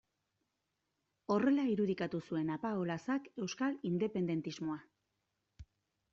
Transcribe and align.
Horrela 1.35 1.65
irudikatu 1.73 2.21
zuen 2.31 2.49
Apaolazak 2.55 3.29
euskal 3.45 3.79
independentismoa. 3.93 4.81